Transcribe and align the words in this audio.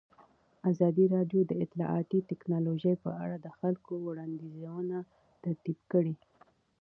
ازادي 0.71 1.05
راډیو 1.15 1.41
د 1.45 1.51
اطلاعاتی 1.63 2.19
تکنالوژي 2.31 2.93
په 3.03 3.11
اړه 3.23 3.37
د 3.39 3.47
خلکو 3.59 3.91
وړاندیزونه 4.07 4.97
ترتیب 5.43 5.79
کړي. 5.91 6.13